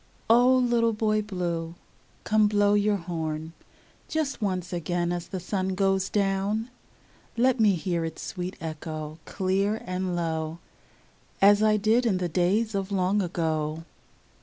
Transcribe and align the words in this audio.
0 0.31 0.47
little 0.55 0.93
Boy 0.93 1.21
Blue, 1.21 1.75
come 2.23 2.47
blow 2.47 2.73
your 2.73 2.95
horn 2.95 3.53
Just 4.07 4.41
once 4.41 4.73
again 4.73 5.11
as 5.11 5.27
the 5.27 5.39
sun 5.39 5.75
goes 5.75 6.09
down; 6.09 6.71
Let 7.37 7.59
me 7.59 7.75
hear 7.75 8.03
its 8.03 8.23
sweet 8.23 8.57
echo, 8.59 9.19
clear 9.25 9.79
and 9.85 10.15
low, 10.15 10.57
As 11.39 11.61
I 11.61 11.77
did 11.77 12.07
in 12.07 12.17
the 12.17 12.27
days 12.27 12.73
of 12.73 12.91
long 12.91 13.21
ago. 13.21 13.83